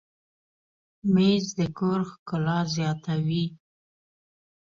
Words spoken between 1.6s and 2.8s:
کور ښکلا